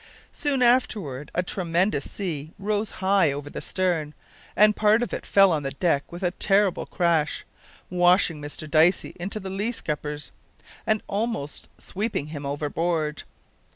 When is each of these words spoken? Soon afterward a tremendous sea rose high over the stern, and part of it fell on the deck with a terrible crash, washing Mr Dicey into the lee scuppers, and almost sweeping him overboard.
Soon 0.33 0.63
afterward 0.63 1.29
a 1.35 1.43
tremendous 1.43 2.09
sea 2.09 2.53
rose 2.57 2.89
high 3.05 3.31
over 3.31 3.51
the 3.51 3.61
stern, 3.61 4.15
and 4.55 4.75
part 4.75 5.03
of 5.03 5.13
it 5.13 5.27
fell 5.27 5.51
on 5.51 5.61
the 5.61 5.69
deck 5.69 6.11
with 6.11 6.23
a 6.23 6.31
terrible 6.31 6.87
crash, 6.87 7.45
washing 7.87 8.41
Mr 8.41 8.67
Dicey 8.67 9.13
into 9.19 9.39
the 9.39 9.51
lee 9.51 9.71
scuppers, 9.71 10.31
and 10.87 11.03
almost 11.07 11.69
sweeping 11.79 12.25
him 12.33 12.47
overboard. 12.47 13.21